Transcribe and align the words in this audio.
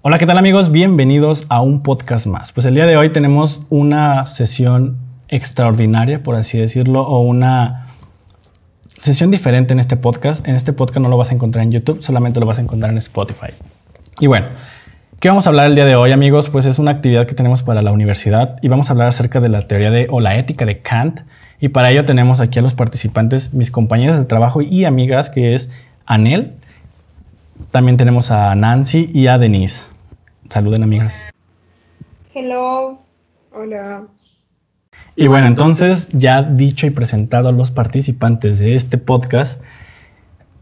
Hola, 0.00 0.16
¿qué 0.18 0.26
tal 0.26 0.38
amigos? 0.38 0.70
Bienvenidos 0.70 1.46
a 1.48 1.60
un 1.60 1.82
podcast 1.82 2.28
más. 2.28 2.52
Pues 2.52 2.64
el 2.66 2.74
día 2.76 2.86
de 2.86 2.96
hoy 2.96 3.10
tenemos 3.10 3.66
una 3.68 4.26
sesión 4.26 4.96
extraordinaria, 5.28 6.22
por 6.22 6.36
así 6.36 6.56
decirlo, 6.56 7.02
o 7.02 7.18
una 7.18 7.86
sesión 9.02 9.32
diferente 9.32 9.72
en 9.72 9.80
este 9.80 9.96
podcast. 9.96 10.46
En 10.46 10.54
este 10.54 10.72
podcast 10.72 11.00
no 11.00 11.08
lo 11.08 11.16
vas 11.16 11.32
a 11.32 11.34
encontrar 11.34 11.64
en 11.64 11.72
YouTube, 11.72 12.00
solamente 12.00 12.38
lo 12.38 12.46
vas 12.46 12.60
a 12.60 12.62
encontrar 12.62 12.92
en 12.92 12.98
Spotify. 12.98 13.48
Y 14.20 14.28
bueno, 14.28 14.46
¿qué 15.18 15.30
vamos 15.30 15.48
a 15.48 15.50
hablar 15.50 15.66
el 15.66 15.74
día 15.74 15.84
de 15.84 15.96
hoy, 15.96 16.12
amigos? 16.12 16.48
Pues 16.48 16.64
es 16.66 16.78
una 16.78 16.92
actividad 16.92 17.26
que 17.26 17.34
tenemos 17.34 17.64
para 17.64 17.82
la 17.82 17.90
universidad 17.90 18.56
y 18.62 18.68
vamos 18.68 18.90
a 18.90 18.92
hablar 18.92 19.08
acerca 19.08 19.40
de 19.40 19.48
la 19.48 19.66
teoría 19.66 19.90
de 19.90 20.06
o 20.10 20.20
la 20.20 20.36
ética 20.36 20.64
de 20.64 20.78
Kant. 20.78 21.22
Y 21.58 21.70
para 21.70 21.90
ello 21.90 22.04
tenemos 22.04 22.40
aquí 22.40 22.60
a 22.60 22.62
los 22.62 22.74
participantes, 22.74 23.52
mis 23.52 23.72
compañeras 23.72 24.16
de 24.16 24.26
trabajo 24.26 24.62
y 24.62 24.84
amigas, 24.84 25.28
que 25.28 25.54
es 25.54 25.72
Anel. 26.06 26.54
También 27.70 27.96
tenemos 27.96 28.30
a 28.30 28.54
Nancy 28.54 29.10
y 29.12 29.26
a 29.26 29.38
Denise. 29.38 29.90
Saluden, 30.48 30.82
amigas. 30.82 31.24
Hello. 32.34 32.98
Hola. 33.52 34.06
Y 35.16 35.26
bueno, 35.26 35.48
entonces, 35.48 36.08
ya 36.12 36.42
dicho 36.42 36.86
y 36.86 36.90
presentado 36.90 37.48
a 37.48 37.52
los 37.52 37.70
participantes 37.70 38.60
de 38.60 38.74
este 38.74 38.98
podcast, 38.98 39.60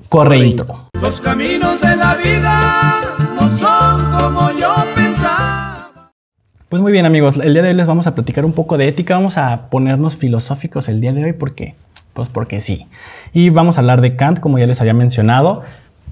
corre 0.08 0.38
intro. 0.38 0.88
Los 1.00 1.20
caminos 1.20 1.80
de 1.80 1.94
la 1.94 2.16
vida 2.16 3.00
no 3.34 3.48
son 3.48 4.18
como 4.18 4.50
yo 4.58 4.74
pensaba. 4.94 6.10
Pues 6.68 6.82
muy 6.82 6.90
bien, 6.90 7.06
amigos, 7.06 7.38
el 7.38 7.52
día 7.52 7.62
de 7.62 7.68
hoy 7.68 7.74
les 7.74 7.86
vamos 7.86 8.06
a 8.06 8.14
platicar 8.14 8.44
un 8.44 8.52
poco 8.52 8.78
de 8.78 8.88
ética. 8.88 9.14
Vamos 9.14 9.38
a 9.38 9.68
ponernos 9.68 10.16
filosóficos 10.16 10.88
el 10.88 11.00
día 11.00 11.12
de 11.12 11.24
hoy. 11.24 11.32
¿Por 11.34 11.54
qué? 11.54 11.74
Pues 12.14 12.28
porque 12.28 12.60
sí. 12.60 12.86
Y 13.34 13.50
vamos 13.50 13.76
a 13.76 13.82
hablar 13.82 14.00
de 14.00 14.16
Kant, 14.16 14.40
como 14.40 14.58
ya 14.58 14.66
les 14.66 14.80
había 14.80 14.94
mencionado. 14.94 15.62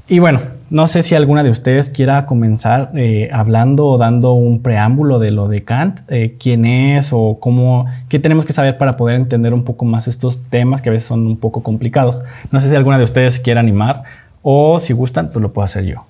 Y 0.06 0.18
bueno, 0.18 0.40
no 0.68 0.86
sé 0.86 1.02
si 1.02 1.14
alguna 1.14 1.42
de 1.42 1.48
ustedes 1.48 1.88
quiera 1.88 2.26
comenzar 2.26 2.90
eh, 2.94 3.30
hablando 3.32 3.86
o 3.86 3.96
dando 3.96 4.34
un 4.34 4.60
preámbulo 4.60 5.18
de 5.18 5.30
lo 5.30 5.48
de 5.48 5.64
Kant, 5.64 6.00
eh, 6.08 6.36
quién 6.38 6.66
es 6.66 7.08
o 7.12 7.38
cómo, 7.41 7.86
qué 8.10 8.19
tenemos 8.19 8.44
que 8.44 8.52
saber 8.52 8.77
para 8.77 8.98
poder 8.98 9.16
entender 9.16 9.55
un 9.55 9.64
poco 9.64 9.86
más 9.86 10.06
estos 10.06 10.42
temas 10.50 10.82
que 10.82 10.91
a 10.91 10.92
veces 10.92 11.08
son 11.08 11.27
un 11.27 11.38
poco 11.38 11.62
complicados. 11.62 12.22
No 12.52 12.60
sé 12.60 12.69
si 12.69 12.77
alguna 12.77 12.98
de 12.98 13.05
ustedes 13.05 13.41
quiera 13.41 13.60
animar 13.60 14.02
o 14.42 14.78
si 14.78 14.92
gustan, 14.92 15.32
pues 15.32 15.41
lo 15.42 15.55
puedo 15.55 15.64
hacer 15.64 15.84
yo. 15.84 16.05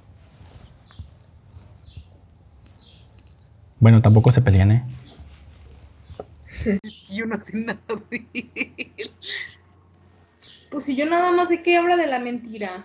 Bueno, 3.78 4.02
tampoco 4.02 4.32
se 4.32 4.42
peleen, 4.42 4.72
¿eh? 4.72 4.84
Yo 7.10 7.26
no 7.26 7.40
sé 7.40 7.56
nada. 7.56 7.78
Pues 10.70 10.84
si 10.86 10.96
yo 10.96 11.06
nada 11.06 11.30
más 11.30 11.48
sé 11.48 11.62
que 11.62 11.76
habla 11.76 11.96
de 11.96 12.08
la 12.08 12.18
mentira. 12.18 12.84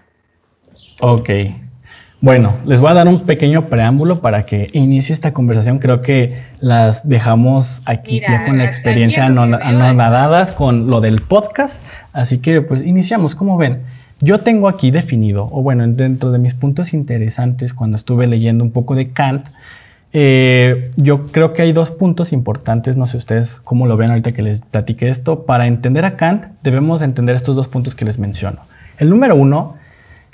Ok. 0.99 1.29
Bueno, 2.21 2.55
les 2.65 2.81
voy 2.81 2.91
a 2.91 2.95
dar 2.95 3.07
un 3.07 3.21
pequeño 3.21 3.67
preámbulo 3.67 4.19
para 4.19 4.45
que 4.45 4.67
inicie 4.73 5.13
esta 5.13 5.31
conversación. 5.31 5.79
Creo 5.79 6.01
que 6.01 6.33
las 6.59 7.07
dejamos 7.07 7.81
aquí 7.85 8.15
Mira, 8.15 8.39
ya 8.39 8.43
con 8.43 8.57
la 8.57 8.65
experiencia 8.65 9.25
anonadadas 9.25 10.51
con 10.51 10.89
lo 10.89 10.99
del 10.99 11.21
podcast. 11.21 11.85
Así 12.11 12.39
que 12.39 12.61
pues 12.61 12.83
iniciamos. 12.85 13.35
Como 13.35 13.57
ven, 13.57 13.83
yo 14.19 14.39
tengo 14.39 14.67
aquí 14.67 14.91
definido, 14.91 15.47
o 15.49 15.63
bueno, 15.63 15.87
dentro 15.87 16.31
de 16.31 16.39
mis 16.39 16.53
puntos 16.55 16.93
interesantes 16.93 17.73
cuando 17.73 17.95
estuve 17.95 18.27
leyendo 18.27 18.65
un 18.65 18.71
poco 18.71 18.95
de 18.95 19.07
Kant, 19.11 19.47
eh, 20.11 20.91
yo 20.97 21.21
creo 21.21 21.53
que 21.53 21.61
hay 21.61 21.71
dos 21.71 21.91
puntos 21.91 22.33
importantes, 22.33 22.97
no 22.97 23.05
sé 23.05 23.15
ustedes 23.15 23.61
cómo 23.61 23.85
lo 23.85 23.95
ven 23.95 24.09
ahorita 24.09 24.33
que 24.33 24.41
les 24.41 24.63
platique 24.63 25.07
esto. 25.07 25.45
Para 25.45 25.67
entender 25.67 26.03
a 26.03 26.17
Kant 26.17 26.47
debemos 26.63 27.01
entender 27.01 27.37
estos 27.37 27.55
dos 27.55 27.69
puntos 27.69 27.95
que 27.95 28.03
les 28.03 28.19
menciono. 28.19 28.59
El 28.97 29.09
número 29.09 29.37
uno 29.37 29.77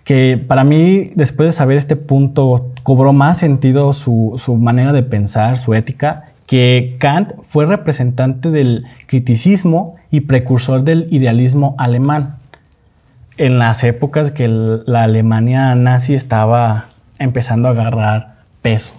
que 0.06 0.42
para 0.48 0.64
mí, 0.64 1.10
después 1.16 1.48
de 1.48 1.52
saber 1.52 1.78
este 1.78 1.96
punto, 1.98 2.72
cobró 2.84 3.12
más 3.12 3.40
sentido 3.40 3.92
su, 3.92 4.36
su 4.38 4.56
manera 4.56 4.94
de 4.94 5.04
pensar, 5.04 5.58
su 5.58 5.74
ética, 5.74 6.26
que 6.48 6.96
Kant 7.00 7.34
fue 7.42 7.66
representante 7.66 8.52
del 8.52 8.86
criticismo 9.08 9.96
y 10.12 10.22
precursor 10.22 10.84
del 10.84 11.08
idealismo 11.10 11.76
alemán 11.80 12.36
en 13.38 13.58
las 13.58 13.84
épocas 13.84 14.32
que 14.32 14.48
la 14.48 15.04
Alemania 15.04 15.74
nazi 15.76 16.14
estaba 16.14 16.86
empezando 17.20 17.68
a 17.68 17.72
agarrar 17.72 18.36
peso. 18.62 18.96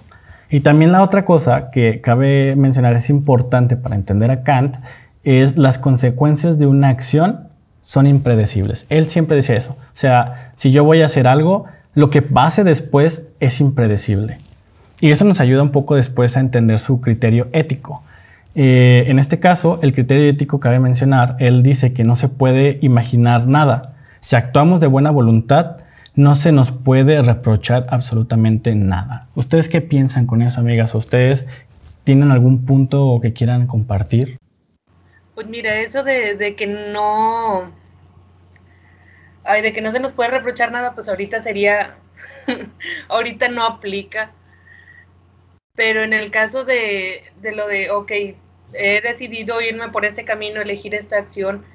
Y 0.49 0.59
también 0.59 0.91
la 0.91 1.01
otra 1.01 1.25
cosa 1.25 1.69
que 1.71 2.01
cabe 2.01 2.55
mencionar 2.55 2.95
es 2.95 3.09
importante 3.09 3.77
para 3.77 3.95
entender 3.95 4.29
a 4.29 4.43
Kant 4.43 4.77
es 5.23 5.57
las 5.57 5.77
consecuencias 5.77 6.59
de 6.59 6.67
una 6.67 6.89
acción 6.89 7.46
son 7.87 8.05
impredecibles. 8.05 8.85
Él 8.89 9.07
siempre 9.07 9.37
decía 9.37 9.55
eso. 9.55 9.77
O 9.79 9.93
sea, 9.93 10.51
si 10.57 10.73
yo 10.73 10.83
voy 10.83 11.01
a 11.01 11.05
hacer 11.05 11.25
algo, 11.25 11.67
lo 11.93 12.09
que 12.09 12.21
pase 12.21 12.65
después 12.65 13.29
es 13.39 13.61
impredecible. 13.61 14.39
Y 14.99 15.11
eso 15.11 15.23
nos 15.23 15.39
ayuda 15.39 15.63
un 15.63 15.69
poco 15.69 15.95
después 15.95 16.35
a 16.35 16.41
entender 16.41 16.79
su 16.79 16.99
criterio 16.99 17.47
ético. 17.53 18.03
Eh, 18.55 19.05
en 19.07 19.19
este 19.19 19.39
caso, 19.39 19.79
el 19.83 19.93
criterio 19.93 20.29
ético 20.29 20.59
cabe 20.59 20.81
mencionar, 20.81 21.37
él 21.39 21.63
dice 21.63 21.93
que 21.93 22.03
no 22.03 22.17
se 22.17 22.27
puede 22.27 22.77
imaginar 22.81 23.47
nada. 23.47 23.93
Si 24.19 24.35
actuamos 24.35 24.81
de 24.81 24.87
buena 24.87 25.09
voluntad, 25.09 25.77
no 26.13 26.35
se 26.35 26.51
nos 26.51 26.71
puede 26.71 27.21
reprochar 27.21 27.87
absolutamente 27.89 28.75
nada. 28.75 29.21
¿Ustedes 29.33 29.69
qué 29.69 29.79
piensan 29.79 30.25
con 30.25 30.41
eso, 30.41 30.59
amigas? 30.59 30.93
¿Ustedes 30.93 31.47
tienen 32.03 32.31
algún 32.31 32.65
punto 32.65 33.17
que 33.21 33.31
quieran 33.31 33.65
compartir? 33.65 34.39
Pues 35.37 35.47
mira, 35.47 35.79
eso 35.79 36.03
de, 36.03 36.35
de 36.35 36.53
que 36.57 36.67
no. 36.67 37.71
Ay, 39.43 39.61
de 39.61 39.73
que 39.73 39.81
no 39.81 39.91
se 39.91 39.99
nos 39.99 40.11
puede 40.11 40.29
reprochar 40.31 40.71
nada, 40.71 40.93
pues 40.93 41.07
ahorita 41.09 41.41
sería. 41.41 41.95
ahorita 43.09 43.47
no 43.49 43.63
aplica. 43.63 44.31
Pero 45.75 46.03
en 46.03 46.13
el 46.13 46.31
caso 46.31 46.65
de, 46.65 47.21
de 47.41 47.55
lo 47.55 47.67
de, 47.67 47.91
ok, 47.91 48.11
he 48.73 49.01
decidido 49.01 49.61
irme 49.61 49.89
por 49.89 50.05
este 50.05 50.25
camino, 50.25 50.61
elegir 50.61 50.95
esta 50.95 51.17
acción, 51.17 51.65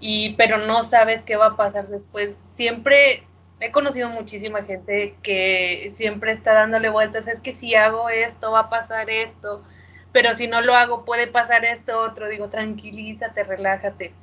y, 0.00 0.34
pero 0.36 0.58
no 0.58 0.84
sabes 0.84 1.24
qué 1.24 1.36
va 1.36 1.46
a 1.48 1.56
pasar 1.56 1.88
después. 1.88 2.38
Siempre 2.46 3.24
he 3.60 3.72
conocido 3.72 4.10
muchísima 4.10 4.64
gente 4.64 5.16
que 5.22 5.90
siempre 5.92 6.32
está 6.32 6.54
dándole 6.54 6.90
vueltas, 6.90 7.28
es 7.28 7.40
que 7.40 7.52
si 7.52 7.74
hago 7.74 8.10
esto 8.10 8.52
va 8.52 8.60
a 8.62 8.70
pasar 8.70 9.10
esto, 9.10 9.64
pero 10.12 10.34
si 10.34 10.46
no 10.46 10.60
lo 10.60 10.74
hago 10.74 11.04
puede 11.04 11.26
pasar 11.26 11.64
esto 11.64 12.00
otro. 12.00 12.28
Digo, 12.28 12.48
tranquilízate, 12.48 13.44
relájate. 13.44 14.14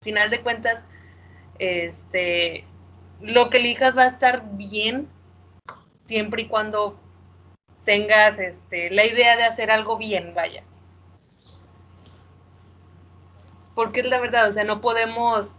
Al 0.00 0.04
final 0.04 0.30
de 0.30 0.40
cuentas, 0.40 0.84
este, 1.58 2.64
lo 3.20 3.50
que 3.50 3.58
elijas 3.58 3.96
va 3.96 4.04
a 4.04 4.08
estar 4.08 4.56
bien 4.56 5.08
siempre 6.04 6.42
y 6.42 6.48
cuando 6.48 6.98
tengas 7.84 8.38
este, 8.38 8.90
la 8.90 9.04
idea 9.04 9.36
de 9.36 9.44
hacer 9.44 9.70
algo 9.70 9.96
bien, 9.96 10.34
vaya. 10.34 10.62
Porque 13.74 14.00
es 14.00 14.06
la 14.06 14.20
verdad, 14.20 14.48
o 14.48 14.52
sea, 14.52 14.64
no 14.64 14.80
podemos 14.80 15.56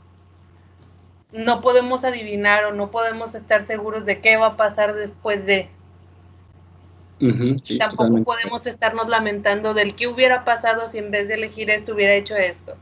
no 1.31 1.61
podemos 1.61 2.03
adivinar 2.03 2.65
o 2.65 2.73
no 2.73 2.89
podemos 2.89 3.35
estar 3.35 3.65
seguros 3.65 4.05
de 4.05 4.21
qué 4.21 4.37
va 4.37 4.47
a 4.47 4.57
pasar 4.57 4.93
después 4.93 5.45
de. 5.45 5.69
Sí, 7.63 7.77
Tampoco 7.77 8.23
podemos 8.23 8.65
estarnos 8.67 9.09
lamentando 9.09 9.73
del 9.73 9.95
qué 9.95 10.07
hubiera 10.07 10.45
pasado 10.45 10.87
si 10.87 10.97
en 10.97 11.11
vez 11.11 11.27
de 11.27 11.35
elegir 11.35 11.69
esto 11.69 11.93
hubiera 11.93 12.13
hecho 12.15 12.35
esto. 12.35 12.73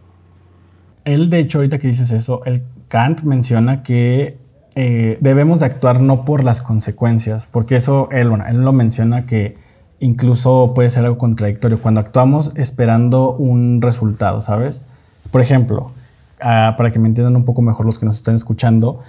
Él, 1.06 1.30
de 1.30 1.40
hecho, 1.40 1.60
ahorita 1.60 1.78
que 1.78 1.88
dices 1.88 2.12
eso, 2.12 2.42
el 2.46 2.64
Kant 2.88 3.22
menciona 3.24 3.84
que 3.84 4.38
eh, 4.76 5.18
debemos 5.22 5.60
de 5.60 5.68
actuar 5.68 6.02
no 6.02 6.26
por 6.26 6.44
las 6.44 6.62
consecuencias, 6.62 7.48
porque 7.48 7.76
eso 7.78 8.10
él, 8.12 8.30
bueno, 8.30 8.46
él 8.48 8.58
lo 8.58 8.74
menciona 8.74 9.26
que 9.26 9.56
incluso 10.00 10.74
puede 10.76 10.90
ser 10.90 11.06
algo 11.06 11.18
contradictorio 11.18 11.80
cuando 11.80 12.02
actuamos 12.02 12.52
esperando 12.58 13.32
un 13.32 13.82
resultado, 13.82 14.42
¿sabes? 14.42 14.86
Por 15.32 15.42
ejemplo, 15.42 15.92
ah, 16.42 16.76
para 16.78 16.92
que 16.92 17.00
me 17.00 17.08
entiendan 17.08 17.36
un 17.36 17.46
poco 17.46 17.62
mejor 17.62 17.86
los 17.86 17.98
que 17.98 18.06
nos 18.06 18.16
están 18.16 18.36
escuchando, 18.36 19.02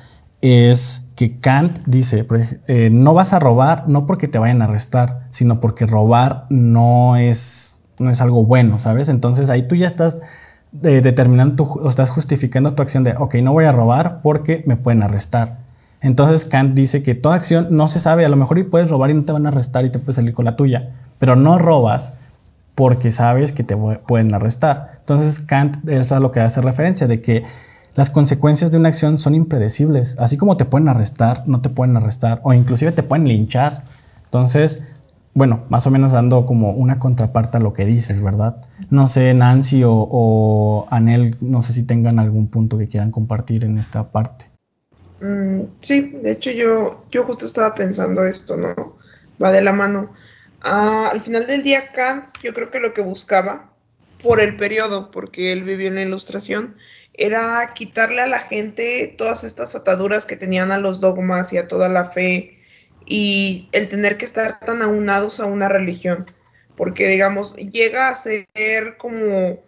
es 0.43 1.09
que 1.17 1.39
Kant 1.41 1.79
dice, 1.87 2.27
eh, 2.69 2.91
no 2.93 3.15
vas 3.15 3.33
a 3.33 3.39
robar 3.39 3.89
no 3.89 4.07
porque 4.07 4.29
te 4.29 4.39
vayan 4.39 4.61
a 4.63 4.67
arrestar, 4.67 5.27
sino 5.31 5.61
porque 5.61 5.87
robar 5.87 6.47
no 6.51 7.17
es, 7.17 7.83
no 7.99 8.11
es 8.11 8.21
algo 8.21 8.45
bueno, 8.45 8.79
¿sabes? 8.79 9.09
Entonces 9.09 9.49
ahí 9.51 9.63
tú 9.67 9.77
ya 9.77 9.87
estás 9.87 10.21
eh, 10.83 11.01
determinando, 11.03 11.57
tu, 11.57 11.65
o 11.81 11.89
estás 11.89 12.11
justificando 12.11 12.75
tu 12.75 12.83
acción 12.83 13.03
de, 13.03 13.15
ok, 13.17 13.37
no 13.37 13.53
voy 13.53 13.65
a 13.65 13.73
robar 13.73 14.21
porque 14.23 14.63
me 14.67 14.77
pueden 14.77 15.03
arrestar. 15.03 15.59
Entonces 16.03 16.45
Kant 16.45 16.75
dice 16.75 17.03
que 17.03 17.15
toda 17.15 17.35
acción 17.37 17.69
no 17.71 17.89
se 17.89 17.99
sabe, 17.99 18.27
a 18.27 18.29
lo 18.29 18.37
mejor 18.37 18.59
y 18.59 18.65
puedes 18.65 18.91
robar 18.91 19.11
y 19.11 19.15
no 19.15 19.25
te 19.25 19.33
van 19.33 19.47
a 19.47 19.49
arrestar 19.49 19.87
y 19.87 19.91
te 19.91 19.99
puedes 19.99 20.17
salir 20.17 20.35
con 20.35 20.45
la 20.45 20.55
tuya, 20.55 20.91
pero 21.19 21.35
no 21.35 21.59
robas 21.59 22.13
porque 22.75 23.11
sabes 23.11 23.53
que 23.53 23.65
te 23.65 23.75
pu- 23.75 23.99
pueden 24.07 24.35
arrestar. 24.35 24.93
Entonces 24.99 25.41
Kant 25.41 25.89
es 25.89 26.13
a 26.13 26.21
lo 26.21 26.31
que 26.31 26.41
hace 26.41 26.61
referencia 26.61 27.07
de 27.07 27.23
que 27.23 27.43
las 27.97 28.11
consecuencias 28.11 28.71
de 28.71 28.79
una 28.79 28.89
acción 28.89 29.19
son 29.19 29.35
impredecibles. 29.35 30.17
Así 30.19 30.37
como 30.37 30.57
te 30.57 30.65
pueden 30.65 30.89
arrestar, 30.89 31.43
no 31.47 31.61
te 31.61 31.71
pueden 31.71 31.97
arrestar 31.97 32.41
o 32.43 32.53
inclusive 32.53 32.93
te 32.93 33.03
pueden 33.03 33.27
linchar. 33.27 33.85
Entonces, 34.25 34.83
bueno, 35.35 35.65
más 35.69 35.87
o 35.87 35.91
menos 35.91 36.13
dando 36.13 36.47
como 36.47 36.71
una 36.71 36.99
contraparte 36.99 37.59
a 37.59 37.61
lo 37.61 37.73
que 37.73 37.85
dices, 37.85 38.23
¿verdad? 38.23 38.57
No 38.91 39.07
sé, 39.07 39.35
Nancy 39.35 39.83
o, 39.85 40.87
Anel, 40.91 41.37
no 41.41 41.63
sé 41.63 41.73
si 41.73 41.85
tengan 41.85 42.19
algún 42.19 42.49
punto 42.49 42.79
que 42.79 42.87
quieran 42.87 43.11
compartir 43.11 43.65
en 43.65 43.79
esta 43.79 44.05
parte. 44.13 44.47
Mm, 45.21 45.63
sí, 45.81 46.19
de 46.23 46.33
hecho 46.33 46.51
yo, 46.51 47.05
yo 47.11 47.25
justo 47.25 47.47
estaba 47.47 47.75
pensando 47.75 48.25
esto, 48.25 48.57
¿no? 48.57 48.97
va 49.43 49.53
de 49.53 49.63
la 49.63 49.73
mano. 49.73 50.13
Ah, 50.63 51.11
al 51.13 51.21
final 51.21 51.47
del 51.47 51.63
día, 51.63 51.93
Kant, 51.93 52.27
yo 52.43 52.53
creo 52.55 52.71
que 52.71 52.81
lo 52.81 52.95
que 52.95 53.03
buscaba, 53.03 53.71
por 54.23 54.41
el 54.41 54.57
periodo, 54.57 55.11
porque 55.11 55.53
él 55.53 55.63
vivió 55.63 55.89
en 55.89 55.97
la 55.97 56.03
ilustración, 56.03 56.77
era 57.17 57.73
quitarle 57.75 58.21
a 58.23 58.27
la 58.27 58.41
gente 58.41 59.15
todas 59.17 59.45
estas 59.45 59.75
ataduras 59.75 60.27
que 60.27 60.37
tenían 60.37 60.71
a 60.73 60.79
los 60.79 61.01
dogmas 61.01 61.53
y 61.53 61.59
a 61.59 61.69
toda 61.69 61.89
la 61.89 62.07
fe 62.07 62.59
y 63.07 63.69
el 63.73 63.89
tener 63.89 64.19
que 64.19 64.25
estar 64.25 64.61
tan 64.61 64.83
aunados 64.83 65.41
a 65.41 65.47
una 65.47 65.69
religión, 65.69 66.31
porque 66.77 67.09
digamos, 67.09 67.57
llega 67.57 68.09
a 68.09 68.15
ser 68.15 68.47
como, 68.99 69.63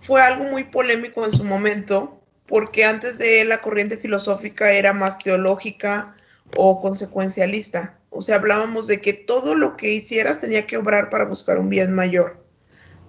fue 0.00 0.22
algo 0.22 0.44
muy 0.44 0.64
polémico 0.64 1.24
en 1.24 1.32
su 1.32 1.44
momento, 1.44 2.22
porque 2.46 2.84
antes 2.84 3.18
de 3.18 3.44
la 3.44 3.60
corriente 3.60 3.96
filosófica 3.96 4.70
era 4.70 4.92
más 4.92 5.18
teológica 5.18 6.14
o 6.56 6.80
consecuencialista, 6.80 7.98
o 8.10 8.22
sea, 8.22 8.36
hablábamos 8.36 8.86
de 8.86 9.00
que 9.00 9.12
todo 9.12 9.54
lo 9.54 9.76
que 9.76 9.92
hicieras 9.92 10.40
tenía 10.40 10.66
que 10.66 10.78
obrar 10.78 11.10
para 11.10 11.26
buscar 11.26 11.58
un 11.58 11.68
bien 11.68 11.92
mayor. 11.92 12.45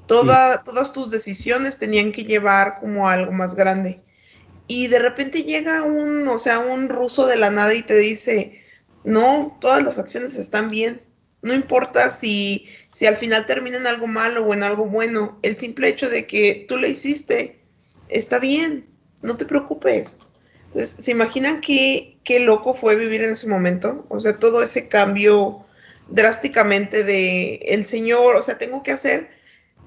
Toda, 0.08 0.64
Todas 0.64 0.94
tus 0.94 1.12
decisiones 1.12 1.78
tenían 1.78 2.12
que 2.12 2.24
llevar 2.24 2.76
como 2.80 3.10
algo 3.10 3.32
más 3.32 3.56
grande. 3.56 4.02
Y 4.68 4.88
de 4.88 5.00
repente 5.00 5.44
llega 5.44 5.84
un, 5.84 6.28
o 6.28 6.38
sea, 6.38 6.60
un 6.60 6.90
ruso 6.90 7.26
de 7.26 7.38
la 7.38 7.50
nada 7.50 7.74
y 7.74 7.84
te 7.84 7.98
dice, 7.98 8.62
no, 9.04 9.58
todas 9.62 9.84
las 9.84 9.98
acciones 9.98 10.36
están 10.36 10.70
bien. 10.70 11.02
No 11.42 11.54
importa 11.54 12.10
si, 12.10 12.68
si 12.92 13.06
al 13.06 13.16
final 13.16 13.46
termina 13.46 13.78
en 13.78 13.88
algo 13.88 14.08
malo 14.08 14.46
o 14.46 14.54
en 14.54 14.64
algo 14.64 14.90
bueno. 14.90 15.40
El 15.44 15.56
simple 15.56 15.88
hecho 15.88 16.10
de 16.10 16.28
que 16.28 16.66
tú 16.68 16.78
lo 16.78 16.88
hiciste 16.88 17.62
está 18.10 18.40
bien. 18.40 18.86
No 19.22 19.38
te 19.38 19.46
preocupes. 19.46 20.20
Entonces, 20.66 21.04
¿se 21.04 21.12
imaginan 21.12 21.62
qué, 21.62 22.18
qué 22.26 22.40
loco 22.40 22.74
fue 22.74 22.96
vivir 22.96 23.24
en 23.24 23.32
ese 23.32 23.48
momento? 23.48 24.06
O 24.10 24.20
sea, 24.20 24.38
todo 24.38 24.62
ese 24.62 24.90
cambio 24.90 25.66
drásticamente 26.10 27.04
de 27.04 27.56
el 27.68 27.86
Señor, 27.86 28.36
o 28.36 28.42
sea, 28.42 28.58
tengo 28.58 28.84
que 28.84 28.92
hacer 28.92 29.30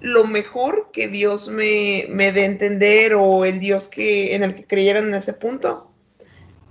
lo 0.01 0.25
mejor 0.27 0.87
que 0.93 1.09
Dios 1.09 1.49
me, 1.49 2.07
me 2.09 2.33
dé 2.33 2.45
entender 2.45 3.15
o 3.15 3.45
el 3.45 3.61
Dios 3.61 3.89
que, 3.89 4.35
en 4.35 4.43
el 4.43 4.55
que 4.55 4.65
creyeran 4.65 5.09
en 5.09 5.15
ese 5.15 5.35
punto. 5.35 5.91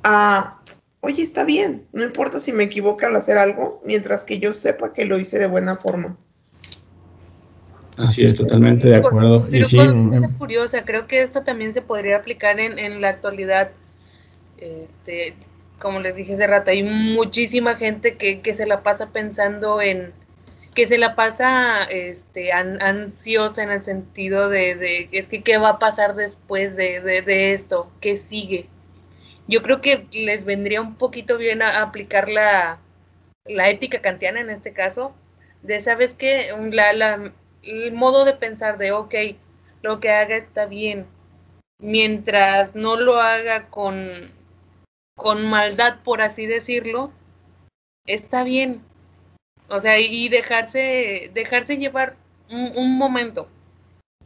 Ah, 0.04 0.62
oye, 1.02 1.22
está 1.24 1.44
bien, 1.44 1.88
no 1.94 2.04
importa 2.04 2.40
si 2.40 2.52
me 2.52 2.64
equivoco 2.64 3.06
al 3.06 3.16
hacer 3.16 3.38
algo, 3.38 3.82
mientras 3.86 4.24
que 4.24 4.40
yo 4.40 4.54
sepa 4.54 4.94
que 4.94 5.06
lo 5.06 5.20
hice 5.20 5.38
de 5.38 5.48
buena 5.48 5.78
forma. 5.78 6.18
Así 7.98 8.26
es, 8.26 8.38
totalmente 8.38 8.88
de 8.88 8.96
acuerdo. 8.96 9.46
Pero 9.46 9.58
y 9.58 9.64
sí, 9.64 9.78
mm, 9.78 10.38
curiosa, 10.38 10.86
creo 10.86 11.06
que 11.06 11.22
esto 11.22 11.44
también 11.44 11.74
se 11.74 11.82
podría 11.82 12.18
aplicar 12.18 12.60
en, 12.60 12.80
en 12.80 13.02
la 13.02 13.10
actualidad. 13.10 13.72
Este, 14.58 15.36
como 15.80 16.00
les 16.00 16.16
dije 16.16 16.34
hace 16.34 16.48
rato, 16.48 16.72
hay 16.72 16.84
muchísima 16.84 17.76
gente 17.76 18.16
que, 18.16 18.42
que 18.42 18.54
se 18.54 18.66
la 18.66 18.84
pasa 18.84 19.08
pensando 19.08 19.82
en, 19.82 20.14
que 20.74 20.88
se 20.88 20.98
la 20.98 21.16
pasa 21.16 21.84
este, 21.86 22.52
ansiosa 22.54 23.64
en 23.64 23.72
el 23.72 23.82
sentido 23.82 24.50
de, 24.50 24.76
de, 24.76 25.10
es 25.12 25.28
que 25.28 25.42
qué 25.42 25.58
va 25.58 25.70
a 25.70 25.80
pasar 25.80 26.16
después 26.16 26.76
de, 26.76 27.02
de, 27.02 27.54
esto, 27.54 27.92
qué 28.02 28.18
sigue. 28.18 28.70
Yo 29.48 29.64
creo 29.64 29.82
que 29.82 30.08
les 30.12 30.46
vendría 30.46 30.82
un 30.82 30.96
poquito 30.96 31.38
bien 31.38 31.62
a, 31.62 31.82
aplicar 31.82 32.30
la, 32.30 32.80
la, 33.46 33.70
ética 33.70 34.02
kantiana 34.02 34.42
en 34.42 34.50
este 34.50 34.74
caso, 34.74 35.14
de, 35.64 35.82
¿sabes 35.82 36.14
qué? 36.14 36.50
La, 36.72 36.94
la, 36.94 37.34
el 37.64 37.92
modo 37.94 38.26
de 38.26 38.34
pensar 38.34 38.78
de, 38.78 38.92
ok, 38.92 39.16
lo 39.82 40.00
que 40.00 40.12
haga 40.12 40.36
está 40.36 40.66
bien, 40.66 41.08
mientras 41.80 42.76
no 42.76 42.96
lo 42.96 43.20
haga 43.20 43.70
con, 43.70 44.32
con 45.16 45.50
maldad, 45.50 46.00
por 46.04 46.22
así 46.22 46.46
decirlo, 46.46 47.12
está 48.06 48.44
bien, 48.44 48.84
o 49.70 49.80
sea, 49.80 50.00
y 50.00 50.30
dejarse, 50.30 51.32
dejarse 51.34 51.78
llevar 51.78 52.16
un, 52.52 52.98
momento. 52.98 53.48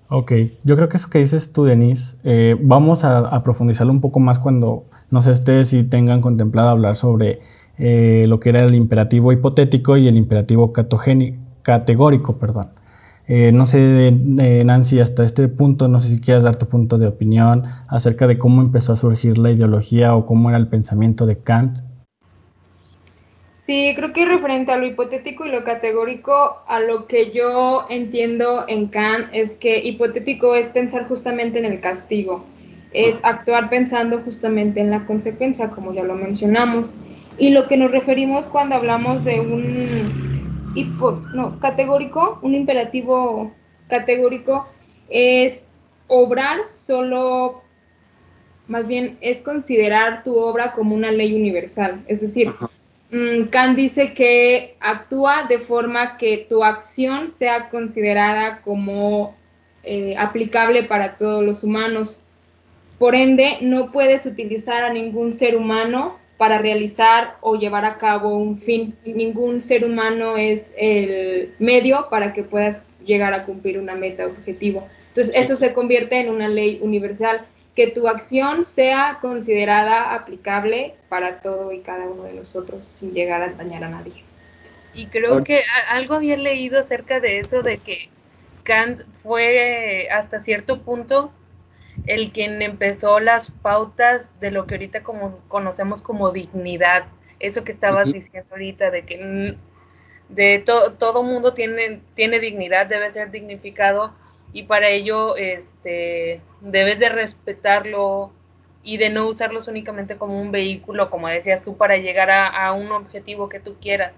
Ok, 0.10 0.32
yo 0.64 0.76
creo 0.76 0.90
que 0.90 0.98
eso 0.98 1.10
que 1.10 1.20
dices 1.20 1.52
tú, 1.54 1.66
Denise, 1.66 2.18
eh, 2.24 2.56
vamos 2.60 3.04
a, 3.04 3.42
profundizarlo 3.44 3.92
un 3.92 4.02
poco 4.02 4.20
más 4.20 4.40
cuando, 4.40 4.86
no 5.10 5.22
sé 5.22 5.32
ustedes 5.32 5.70
si 5.70 5.84
tengan 5.84 6.22
contemplado 6.22 6.70
hablar 6.70 6.96
sobre 6.96 7.40
eh, 7.78 8.26
lo 8.28 8.40
que 8.40 8.50
era 8.50 8.64
el 8.64 8.76
imperativo 8.76 9.32
hipotético 9.32 9.98
y 9.98 10.08
el 10.08 10.16
imperativo 10.16 10.72
categórico, 10.72 12.38
perdón. 12.38 12.72
Eh, 13.26 13.54
no 13.54 13.66
sé, 13.66 14.12
Nancy, 14.12 15.00
hasta 15.00 15.24
este 15.24 15.48
punto, 15.48 15.88
no 15.88 16.00
sé 16.00 16.10
si 16.10 16.20
quieres 16.20 16.44
dar 16.44 16.58
tu 16.58 16.68
punto 16.68 16.98
de 16.98 17.08
opinión 17.08 17.64
acerca 17.88 18.28
de 18.28 18.38
cómo 18.38 18.62
empezó 18.62 18.92
a 18.94 18.96
surgir 18.98 19.38
la 19.38 19.50
ideología 19.50 20.16
o 20.16 20.26
cómo 20.26 20.50
era 20.50 20.58
el 20.58 20.68
pensamiento 20.68 21.26
de 21.26 21.38
Kant 21.38 21.80
Sí, 23.66 23.94
creo 23.96 24.12
que 24.12 24.26
referente 24.26 24.74
a 24.74 24.78
lo 24.78 24.86
hipotético 24.86 25.46
y 25.46 25.50
lo 25.50 25.64
categórico, 25.64 26.62
a 26.68 26.82
lo 26.82 27.08
que 27.08 27.32
yo 27.32 27.86
entiendo 27.90 28.66
en 28.68 28.88
Kant 28.88 29.30
es 29.32 29.54
que 29.54 29.80
hipotético 29.80 30.54
es 30.54 30.68
pensar 30.68 31.08
justamente 31.08 31.60
en 31.60 31.66
el 31.66 31.80
castigo, 31.80 32.44
es 32.92 33.22
actuar 33.24 33.70
pensando 33.70 34.20
justamente 34.20 34.82
en 34.82 34.92
la 34.92 35.06
consecuencia, 35.06 35.70
como 35.70 35.94
ya 35.94 36.04
lo 36.04 36.16
mencionamos. 36.16 36.96
Y 37.38 37.52
lo 37.52 37.70
que 37.70 37.78
nos 37.78 37.92
referimos 37.92 38.48
cuando 38.48 38.76
hablamos 38.76 39.24
de 39.24 39.40
un 39.40 40.74
hipo, 40.76 41.24
no, 41.34 41.58
categórico, 41.62 42.40
un 42.42 42.56
imperativo 42.56 43.54
categórico, 43.88 44.68
es 45.08 45.66
obrar 46.08 46.68
solo, 46.68 47.62
más 48.68 48.88
bien 48.88 49.18
es 49.22 49.40
considerar 49.40 50.26
tu 50.26 50.36
obra 50.36 50.74
como 50.74 50.94
una 50.94 51.12
ley 51.12 51.34
universal, 51.34 52.04
es 52.08 52.20
decir, 52.20 52.54
Kant 53.52 53.76
dice 53.76 54.14
que 54.14 54.76
actúa 54.80 55.46
de 55.48 55.60
forma 55.60 56.18
que 56.18 56.48
tu 56.50 56.64
acción 56.64 57.30
sea 57.30 57.70
considerada 57.70 58.62
como 58.62 59.36
eh, 59.84 60.16
aplicable 60.18 60.84
para 60.84 61.18
todos 61.18 61.44
los 61.44 61.64
humanos. 61.64 62.20
Por 62.98 63.14
ende, 63.14 63.58
no 63.62 63.92
puedes 63.92 64.26
utilizar 64.26 64.84
a 64.84 64.94
ningún 64.94 65.34
ser 65.34 65.56
humano 65.56 66.18
para 66.38 66.58
realizar 66.58 67.36
o 67.42 67.56
llevar 67.56 67.86
a 67.86 67.98
cabo 68.00 68.36
un 68.38 68.60
fin. 68.60 68.96
Ningún 69.06 69.62
ser 69.62 69.86
humano 69.86 70.36
es 70.38 70.74
el 70.76 71.54
medio 71.60 72.08
para 72.10 72.34
que 72.34 72.42
puedas 72.42 72.84
llegar 73.06 73.34
a 73.36 73.44
cumplir 73.44 73.78
una 73.78 73.94
meta 73.94 74.26
objetivo. 74.26 74.88
Entonces, 75.10 75.36
eso 75.36 75.56
se 75.56 75.74
convierte 75.74 76.20
en 76.20 76.30
una 76.32 76.48
ley 76.48 76.80
universal 76.82 77.46
que 77.76 77.88
tu 77.88 78.08
acción 78.08 78.66
sea 78.66 79.18
considerada 79.20 80.14
aplicable 80.14 80.96
para 81.10 81.42
todo 81.42 81.72
y 81.72 81.80
cada 81.80 82.06
uno 82.06 82.24
de 82.24 82.34
nosotros 82.34 82.86
sin 82.86 83.14
llegar 83.14 83.42
a 83.42 83.50
dañar 83.54 83.84
a 83.84 83.90
nadie. 83.90 84.24
Y 84.94 85.08
creo 85.08 85.44
que 85.44 85.64
algo 85.90 86.14
había 86.14 86.38
leído 86.38 86.80
acerca 86.80 87.20
de 87.20 87.40
eso, 87.40 87.64
de 87.64 87.80
que 87.80 88.10
Kant 88.64 89.02
fue 89.24 90.08
hasta 90.12 90.40
cierto 90.40 90.82
punto 90.82 91.32
el 92.06 92.32
quien 92.32 92.62
empezó 92.62 93.20
las 93.20 93.50
pautas 93.50 94.40
de 94.40 94.52
lo 94.52 94.68
que 94.68 94.76
ahorita 94.76 95.02
como 95.02 95.40
conocemos 95.48 96.02
como 96.02 96.32
dignidad. 96.32 97.06
Eso 97.40 97.64
que 97.64 97.72
estabas 97.72 98.12
diciendo 98.12 98.50
ahorita, 98.52 98.92
de 98.92 99.04
que 99.04 99.58
de 100.30 100.60
todo 100.60 101.24
mundo 101.24 101.54
tiene, 101.54 102.02
tiene 102.16 102.40
dignidad, 102.40 102.86
debe 102.86 103.10
ser 103.12 103.32
dignificado 103.32 104.14
y 104.54 104.64
para 104.64 104.90
ello 104.90 105.36
este, 105.36 106.42
debes 106.62 107.00
de 107.00 107.10
respetarlo 107.10 108.32
y 108.84 108.98
de 108.98 109.10
no 109.10 109.28
usarlos 109.28 109.68
únicamente 109.68 110.18
como 110.18 110.40
un 110.40 110.52
vehículo, 110.52 111.10
como 111.10 111.28
decías 111.28 111.64
tú, 111.64 111.76
para 111.76 111.98
llegar 111.98 112.30
a, 112.30 112.72
un 112.74 112.92
objetivo 112.92 113.50
que 113.50 113.60
tú 113.60 113.76
quieras. 113.82 114.14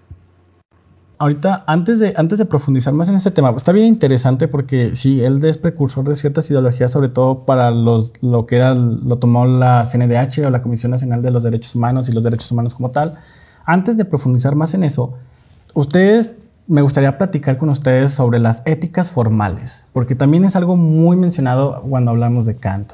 Ahorita, 1.18 1.64
antes 1.66 2.00
de, 2.00 2.14
antes 2.18 2.40
de 2.40 2.46
profundizar 2.46 2.94
más 2.94 3.08
en 3.08 3.16
este 3.16 3.32
tema, 3.32 3.54
está 3.56 3.72
bien 3.72 3.86
interesante 3.86 4.50
porque 4.50 4.96
sí, 4.96 5.24
él 5.24 5.42
es 5.46 5.58
precursor 5.58 6.04
de 6.04 6.16
ciertas 6.16 6.50
ideologías, 6.52 6.92
sobre 6.92 7.08
todo 7.08 7.46
para 7.46 7.72
los, 7.72 8.22
lo 8.22 8.46
que 8.46 8.58
era, 8.58 8.74
lo 8.74 9.18
tomó 9.18 9.46
la 9.46 9.84
CNDH 9.84 10.46
o 10.46 10.50
la 10.50 10.62
Comisión 10.62 10.92
Nacional 10.92 11.22
de 11.22 11.32
los 11.32 11.44
Derechos 11.44 11.74
Humanos 11.76 12.10
y 12.10 12.12
los 12.12 12.24
Derechos 12.24 12.52
Humanos 12.52 12.76
como 12.76 12.92
tal. 12.92 13.16
Antes 13.64 13.96
de 13.96 14.04
profundizar 14.04 14.56
más 14.56 14.74
en 14.74 14.84
eso, 14.84 15.14
ustedes 15.74 16.36
me 16.68 16.82
gustaría 16.82 17.18
platicar 17.18 17.58
con 17.58 17.70
ustedes 17.70 18.12
sobre 18.12 18.40
las 18.40 18.64
éticas 18.66 19.12
formales, 19.12 19.88
porque 19.94 20.16
también 20.16 20.46
es 20.46 20.56
algo 20.56 20.76
muy 20.76 21.16
mencionado 21.16 21.82
cuando 21.82 22.12
hablamos 22.12 22.46
de 22.46 22.56
Kant. 22.56 22.94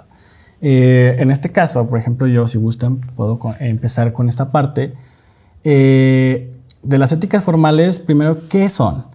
Eh, 0.61 1.15
en 1.19 1.31
este 1.31 1.51
caso, 1.51 1.87
por 1.87 1.97
ejemplo, 1.97 2.27
yo, 2.27 2.45
si 2.47 2.57
gustan, 2.57 2.97
puedo 3.15 3.39
empezar 3.59 4.13
con 4.13 4.29
esta 4.29 4.51
parte. 4.51 4.93
Eh, 5.63 6.51
de 6.83 6.97
las 6.97 7.11
éticas 7.11 7.43
formales, 7.43 7.99
primero, 7.99 8.47
¿qué 8.49 8.67
son? 8.69 9.05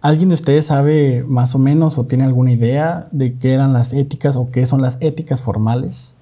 ¿Alguien 0.00 0.28
de 0.28 0.34
ustedes 0.34 0.66
sabe 0.66 1.24
más 1.26 1.54
o 1.54 1.58
menos 1.58 1.98
o 1.98 2.06
tiene 2.06 2.24
alguna 2.24 2.52
idea 2.52 3.08
de 3.10 3.36
qué 3.36 3.52
eran 3.52 3.72
las 3.72 3.92
éticas 3.92 4.36
o 4.36 4.50
qué 4.50 4.64
son 4.64 4.80
las 4.80 4.98
éticas 5.00 5.42
formales? 5.42 6.18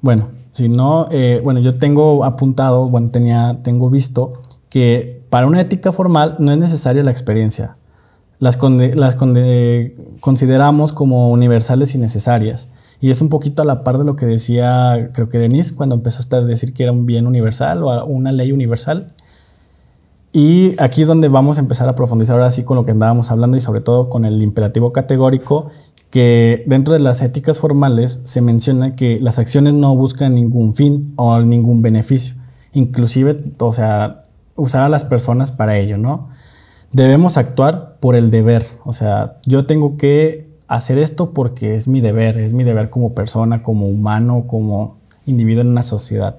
Bueno, 0.00 0.30
si 0.52 0.68
no, 0.68 1.08
eh, 1.10 1.40
bueno, 1.42 1.60
yo 1.60 1.78
tengo 1.78 2.24
apuntado, 2.24 2.88
bueno, 2.88 3.10
tenía, 3.10 3.58
tengo 3.62 3.88
visto 3.90 4.34
que 4.68 5.24
para 5.30 5.46
una 5.46 5.60
ética 5.60 5.92
formal 5.92 6.36
no 6.38 6.52
es 6.52 6.58
necesaria 6.58 7.02
la 7.02 7.10
experiencia. 7.10 7.76
Las, 8.38 8.58
las 8.94 9.16
consideramos 10.20 10.92
como 10.92 11.30
universales 11.30 11.94
y 11.94 11.98
necesarias. 11.98 12.70
Y 13.00 13.10
es 13.10 13.22
un 13.22 13.30
poquito 13.30 13.62
a 13.62 13.64
la 13.64 13.82
par 13.82 13.98
de 13.98 14.04
lo 14.04 14.14
que 14.14 14.26
decía, 14.26 15.10
creo 15.14 15.28
que 15.28 15.38
Denise, 15.38 15.74
cuando 15.74 15.94
empezaste 15.94 16.36
a 16.36 16.42
decir 16.42 16.74
que 16.74 16.82
era 16.82 16.92
un 16.92 17.06
bien 17.06 17.26
universal 17.26 17.82
o 17.82 18.04
una 18.04 18.30
ley 18.30 18.52
universal. 18.52 19.14
Y 20.32 20.74
aquí 20.80 21.02
es 21.02 21.08
donde 21.08 21.28
vamos 21.28 21.58
a 21.58 21.60
empezar 21.60 21.88
a 21.88 21.94
profundizar 21.94 22.36
ahora 22.36 22.50
sí 22.50 22.62
con 22.62 22.76
lo 22.76 22.84
que 22.84 22.92
andábamos 22.92 23.30
hablando 23.30 23.56
y 23.56 23.60
sobre 23.60 23.80
todo 23.80 24.08
con 24.08 24.24
el 24.24 24.42
imperativo 24.42 24.92
categórico, 24.92 25.68
que 26.12 26.62
dentro 26.66 26.92
de 26.92 27.00
las 27.00 27.22
éticas 27.22 27.58
formales 27.58 28.20
se 28.24 28.42
menciona 28.42 28.94
que 28.94 29.18
las 29.18 29.38
acciones 29.38 29.72
no 29.72 29.96
buscan 29.96 30.34
ningún 30.34 30.74
fin 30.74 31.14
o 31.16 31.40
ningún 31.40 31.80
beneficio, 31.80 32.36
inclusive, 32.74 33.42
o 33.58 33.72
sea, 33.72 34.26
usar 34.54 34.82
a 34.82 34.90
las 34.90 35.06
personas 35.06 35.52
para 35.52 35.78
ello, 35.78 35.96
¿no? 35.96 36.28
Debemos 36.92 37.38
actuar 37.38 37.96
por 37.98 38.14
el 38.14 38.30
deber, 38.30 38.62
o 38.84 38.92
sea, 38.92 39.38
yo 39.46 39.64
tengo 39.64 39.96
que 39.96 40.50
hacer 40.68 40.98
esto 40.98 41.30
porque 41.30 41.76
es 41.76 41.88
mi 41.88 42.02
deber, 42.02 42.36
es 42.36 42.52
mi 42.52 42.62
deber 42.62 42.90
como 42.90 43.14
persona, 43.14 43.62
como 43.62 43.88
humano, 43.88 44.44
como 44.46 44.98
individuo 45.24 45.62
en 45.62 45.68
una 45.68 45.82
sociedad. 45.82 46.36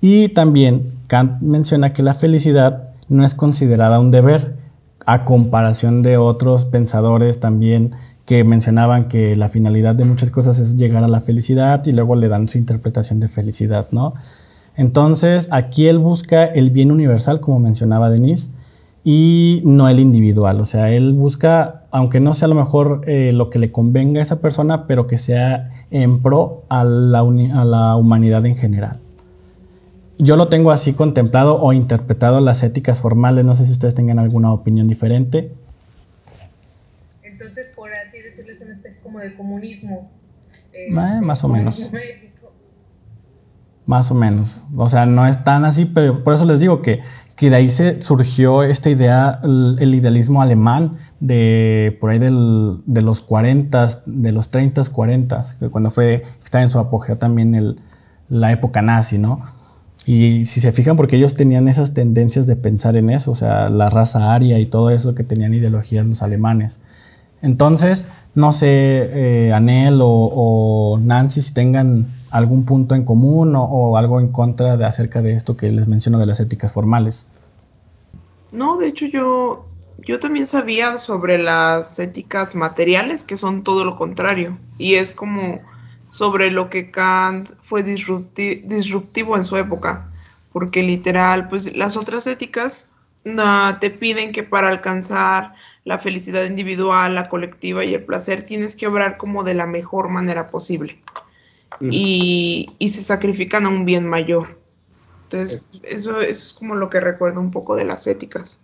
Y 0.00 0.28
también 0.28 0.90
Kant 1.08 1.42
menciona 1.42 1.92
que 1.92 2.02
la 2.02 2.14
felicidad 2.14 2.94
no 3.10 3.22
es 3.22 3.34
considerada 3.34 4.00
un 4.00 4.10
deber, 4.10 4.56
a 5.04 5.26
comparación 5.26 6.00
de 6.00 6.16
otros 6.16 6.64
pensadores 6.64 7.38
también 7.38 7.92
que 8.26 8.44
mencionaban 8.44 9.08
que 9.08 9.36
la 9.36 9.48
finalidad 9.48 9.94
de 9.94 10.04
muchas 10.04 10.30
cosas 10.30 10.58
es 10.58 10.76
llegar 10.76 11.04
a 11.04 11.08
la 11.08 11.20
felicidad 11.20 11.84
y 11.86 11.92
luego 11.92 12.16
le 12.16 12.28
dan 12.28 12.48
su 12.48 12.58
interpretación 12.58 13.20
de 13.20 13.28
felicidad, 13.28 13.88
¿no? 13.90 14.14
Entonces, 14.76 15.48
aquí 15.52 15.86
él 15.86 15.98
busca 15.98 16.44
el 16.44 16.70
bien 16.70 16.90
universal, 16.90 17.40
como 17.40 17.60
mencionaba 17.60 18.10
Denise, 18.10 18.50
y 19.04 19.60
no 19.64 19.88
el 19.88 20.00
individual. 20.00 20.60
O 20.60 20.64
sea, 20.64 20.90
él 20.90 21.12
busca, 21.12 21.82
aunque 21.90 22.20
no 22.20 22.32
sea 22.32 22.46
a 22.46 22.48
lo 22.48 22.54
mejor 22.54 23.02
eh, 23.06 23.32
lo 23.32 23.50
que 23.50 23.58
le 23.58 23.70
convenga 23.70 24.18
a 24.18 24.22
esa 24.22 24.40
persona, 24.40 24.86
pero 24.86 25.06
que 25.06 25.18
sea 25.18 25.70
en 25.90 26.20
pro 26.22 26.64
a 26.70 26.84
la, 26.84 27.20
a 27.20 27.64
la 27.64 27.96
humanidad 27.96 28.44
en 28.46 28.56
general. 28.56 28.98
Yo 30.18 30.36
lo 30.36 30.48
tengo 30.48 30.70
así 30.70 30.94
contemplado 30.94 31.60
o 31.60 31.72
interpretado 31.72 32.40
las 32.40 32.62
éticas 32.62 33.00
formales. 33.00 33.44
No 33.44 33.54
sé 33.54 33.66
si 33.66 33.72
ustedes 33.72 33.94
tengan 33.94 34.18
alguna 34.18 34.52
opinión 34.52 34.88
diferente. 34.88 35.52
Entonces, 37.22 37.66
por 37.76 37.92
así 37.92 38.18
decirlo, 38.20 38.52
es 38.52 38.60
una 38.74 38.76
especie 38.76 39.00
como 39.02 39.20
de 39.20 39.36
comunismo. 39.36 40.10
Eh, 40.72 40.90
más 40.90 41.44
o 41.44 41.48
menos. 41.48 41.90
Más 43.86 44.10
o 44.10 44.14
menos. 44.14 44.64
O 44.76 44.88
sea, 44.88 45.06
no 45.06 45.26
es 45.26 45.44
tan 45.44 45.64
así, 45.64 45.84
pero 45.84 46.24
por 46.24 46.34
eso 46.34 46.46
les 46.46 46.60
digo 46.60 46.80
que, 46.80 47.00
que 47.36 47.50
de 47.50 47.56
ahí 47.56 47.68
se 47.68 48.00
surgió 48.00 48.62
esta 48.62 48.88
idea, 48.88 49.40
el, 49.42 49.94
idealismo 49.94 50.40
alemán 50.40 50.96
de 51.20 51.96
por 52.00 52.10
ahí 52.10 52.18
del, 52.18 52.82
de 52.86 53.02
los 53.02 53.20
40, 53.20 53.86
de 54.06 54.32
los 54.32 54.50
30, 54.50 54.82
40, 54.90 55.42
cuando 55.70 55.90
fue, 55.90 56.24
está 56.42 56.62
en 56.62 56.70
su 56.70 56.78
apogeo 56.78 57.18
también 57.18 57.54
el, 57.54 57.78
la 58.28 58.52
época 58.52 58.80
nazi, 58.80 59.18
¿no? 59.18 59.42
Y 60.06 60.44
si 60.44 60.60
se 60.60 60.72
fijan, 60.72 60.96
porque 60.96 61.16
ellos 61.16 61.34
tenían 61.34 61.68
esas 61.68 61.94
tendencias 61.94 62.46
de 62.46 62.56
pensar 62.56 62.96
en 62.96 63.10
eso, 63.10 63.30
o 63.30 63.34
sea, 63.34 63.68
la 63.68 63.88
raza 63.88 64.34
aria 64.34 64.58
y 64.58 64.66
todo 64.66 64.90
eso 64.90 65.14
que 65.14 65.24
tenían 65.24 65.54
ideologías 65.54 66.06
los 66.06 66.22
alemanes. 66.22 66.80
Entonces, 67.44 68.08
no 68.34 68.52
sé, 68.52 69.00
eh, 69.02 69.52
Anel 69.52 69.98
o, 70.00 70.98
Nancy, 71.02 71.42
si 71.42 71.52
tengan 71.52 72.06
algún 72.30 72.64
punto 72.64 72.94
en 72.94 73.04
común 73.04 73.54
o, 73.54 73.98
algo 73.98 74.18
en 74.18 74.28
contra 74.28 74.78
de 74.78 74.86
acerca 74.86 75.20
de 75.20 75.34
esto 75.34 75.54
que 75.54 75.70
les 75.70 75.86
menciono 75.86 76.18
de 76.18 76.24
las 76.24 76.40
éticas 76.40 76.72
formales. 76.72 77.28
No, 78.50 78.78
de 78.78 78.88
hecho 78.88 79.04
yo, 79.04 79.62
yo 80.06 80.18
también 80.18 80.46
sabía 80.46 80.96
sobre 80.96 81.36
las 81.36 81.98
éticas 81.98 82.54
materiales, 82.54 83.24
que 83.24 83.36
son 83.36 83.62
todo 83.62 83.84
lo 83.84 83.96
contrario, 83.96 84.56
y 84.78 84.94
es 84.94 85.12
como 85.12 85.60
sobre 86.08 86.50
lo 86.50 86.70
que 86.70 86.90
Kant 86.90 87.50
fue 87.60 87.82
disruptivo 87.82 89.36
en 89.36 89.44
su 89.44 89.56
época, 89.58 90.10
porque 90.50 90.82
literal, 90.82 91.50
pues 91.50 91.76
las 91.76 91.98
otras 91.98 92.26
éticas 92.26 92.93
te 93.80 93.90
piden 93.90 94.32
que 94.32 94.42
para 94.42 94.68
alcanzar 94.68 95.54
la 95.84 95.98
felicidad 95.98 96.44
individual, 96.44 97.14
la 97.14 97.28
colectiva 97.28 97.84
y 97.84 97.94
el 97.94 98.04
placer, 98.04 98.42
tienes 98.42 98.76
que 98.76 98.86
obrar 98.86 99.16
como 99.16 99.44
de 99.44 99.54
la 99.54 99.66
mejor 99.66 100.08
manera 100.08 100.48
posible 100.48 100.98
y, 101.80 102.68
se 102.80 103.02
sacrifican 103.02 103.66
a 103.66 103.68
un 103.68 103.84
bien 103.84 104.06
mayor. 104.06 104.58
Entonces, 105.24 105.66
eso, 105.82 106.20
eso 106.20 106.44
es 106.44 106.52
como 106.52 106.74
lo 106.74 106.90
que 106.90 107.00
recuerdo 107.00 107.40
un 107.40 107.50
poco 107.50 107.74
de 107.76 107.84
las 107.84 108.06
éticas. 108.06 108.60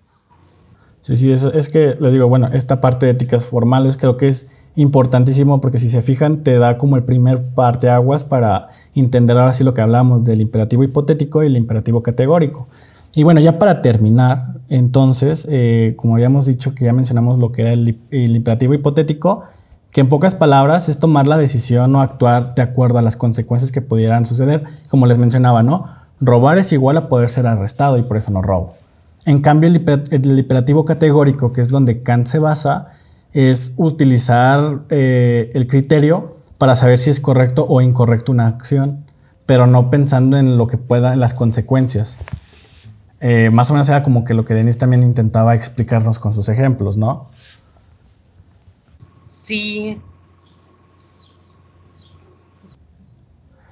Sí, 1.01 1.17
sí, 1.17 1.33
es, 1.33 1.45
es, 1.45 1.71
que 1.71 1.97
les 1.99 2.13
digo, 2.13 2.29
bueno, 2.29 2.49
esta 2.53 2.81
parte 2.81 3.07
de 3.07 3.13
éticas 3.13 3.47
formales 3.47 3.97
creo 3.97 4.17
que 4.19 4.29
es 4.29 4.51
importantísimo 4.77 5.61
porque 5.61 5.79
si 5.79 5.89
se 5.89 6.03
fijan 6.03 6.43
te 6.43 6.59
da 6.59 6.79
como 6.79 6.97
el 6.97 7.03
primer 7.03 7.43
parte 7.55 7.89
aguas 7.89 8.23
para 8.23 8.69
entender 8.95 9.37
ahora 9.37 9.53
sí 9.53 9.65
lo 9.65 9.75
que 9.75 9.81
hablamos 9.81 10.23
del 10.23 10.41
imperativo 10.41 10.85
hipotético 10.85 11.43
y 11.43 11.47
el 11.47 11.57
imperativo 11.57 12.03
categórico. 12.03 12.69
Y 13.15 13.25
bueno, 13.25 13.41
ya 13.41 13.59
para 13.59 13.83
terminar, 13.83 14.61
entonces, 14.69 15.49
eh, 15.51 15.95
como 15.97 16.15
habíamos 16.15 16.47
dicho 16.47 16.75
que 16.75 16.85
ya 16.85 16.93
mencionamos 16.93 17.39
lo 17.39 17.51
que 17.53 17.63
era 17.63 17.73
el, 17.73 17.99
el 18.11 18.37
imperativo 18.37 18.75
hipotético, 18.75 19.45
que 19.93 20.01
en 20.01 20.09
pocas 20.09 20.35
palabras 20.35 20.89
es 20.89 20.99
tomar 20.99 21.27
la 21.27 21.37
decisión 21.37 21.95
o 21.97 22.01
actuar 22.01 22.55
de 22.55 22.63
acuerdo 22.63 22.99
a 22.99 23.03
las 23.03 23.17
consecuencias 23.17 23.73
que 23.73 23.83
pudieran 23.83 24.25
suceder. 24.25 24.63
Como 24.89 25.07
les 25.07 25.19
mencionaba, 25.19 25.63
¿no? 25.63 25.87
Robar 26.21 26.59
es 26.59 26.73
igual 26.73 26.97
a 26.97 27.09
poder 27.09 27.29
ser 27.29 27.47
arrestado 27.47 27.99
y 27.99 28.03
por 28.03 28.17
eso 28.17 28.31
no 28.31 28.43
robo. 28.43 28.75
En 29.27 29.41
cambio, 29.41 29.69
el, 29.69 30.39
imperativo 30.39 30.85
categórico, 30.85 31.53
que 31.53 31.61
es 31.61 31.69
donde 31.69 32.03
Kant 32.03 32.27
se 32.27 32.39
basa, 32.39 32.89
es 33.33 33.75
utilizar 33.77 34.81
eh, 34.89 35.51
el 35.55 35.67
criterio 35.67 36.37
para 36.59 36.75
saber 36.75 36.99
si 36.99 37.11
es 37.11 37.21
correcto 37.21 37.67
o 37.69 37.81
incorrecto 37.81 38.33
una 38.33 38.47
acción, 38.47 39.05
pero 39.47 39.67
no 39.67 39.91
pensando 39.91 40.37
en 40.37 40.57
lo 40.57 40.67
que 40.67 40.79
pueda, 40.79 41.13
en 41.13 41.21
las 41.21 41.35
consecuencias. 41.35 42.19
Eh, 43.21 43.51
más 43.51 43.71
o 43.71 43.75
menos 43.75 43.89
era 43.89 44.03
como 44.03 44.25
que 44.25 44.33
lo 44.33 44.45
que 44.45 44.55
Denis 44.55 44.79
también 44.79 45.03
intentaba 45.03 45.55
explicarnos 45.55 46.19
con 46.19 46.33
sus 46.33 46.49
ejemplos, 46.49 46.97
¿no? 46.97 47.29
Sí. 49.43 50.01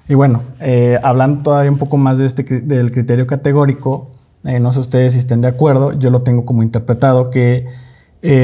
Y 0.07 0.15
bueno, 0.15 0.43
eh, 0.61 0.99
hablando 1.03 1.43
todavía 1.43 1.71
un 1.71 1.79
poco 1.79 1.97
más 1.97 2.19
de 2.19 2.27
este, 2.27 2.43
del 2.61 2.91
criterio 2.93 3.27
categórico, 3.27 4.11
eh, 4.45 4.61
no 4.61 4.71
sé 4.71 4.81
ustedes 4.81 5.13
si 5.13 5.19
estén 5.19 5.41
de 5.41 5.49
acuerdo, 5.49 5.93
yo 5.93 6.11
lo 6.11 6.23
tengo 6.23 6.45
como 6.45 6.63
interpretado 6.63 7.31
que 7.31 7.67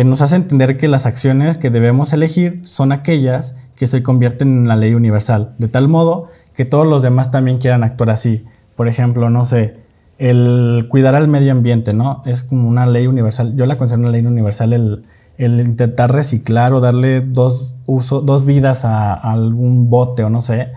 nos 0.04 0.22
hace 0.22 0.36
entender 0.36 0.76
que 0.76 0.86
las 0.86 1.04
acciones 1.04 1.58
que 1.58 1.68
debemos 1.68 2.12
elegir 2.12 2.60
son 2.62 2.92
aquellas 2.92 3.56
que 3.74 3.88
se 3.88 4.04
convierten 4.04 4.48
en 4.48 4.68
la 4.68 4.76
ley 4.76 4.94
universal, 4.94 5.52
de 5.58 5.66
tal 5.66 5.88
modo 5.88 6.28
que 6.54 6.64
todos 6.64 6.86
los 6.86 7.02
demás 7.02 7.32
también 7.32 7.58
quieran 7.58 7.82
actuar 7.82 8.10
así. 8.10 8.44
Por 8.76 8.86
ejemplo, 8.86 9.30
no 9.30 9.44
sé, 9.44 9.83
el 10.18 10.86
cuidar 10.88 11.14
al 11.14 11.28
medio 11.28 11.52
ambiente, 11.52 11.94
¿no? 11.94 12.22
Es 12.26 12.42
como 12.42 12.68
una 12.68 12.86
ley 12.86 13.06
universal. 13.06 13.56
Yo 13.56 13.66
la 13.66 13.76
considero 13.76 14.02
una 14.02 14.10
ley 14.10 14.24
universal 14.24 14.72
el 14.72 15.02
el 15.38 15.60
intentar 15.60 16.12
reciclar 16.12 16.72
o 16.72 16.80
darle 16.80 17.20
dos, 17.20 17.74
uso, 17.86 18.20
dos 18.20 18.44
vidas 18.44 18.84
a, 18.84 19.14
algún 19.14 19.90
bote 19.90 20.24
o 20.24 20.30
no 20.30 20.40
sé. 20.40 20.68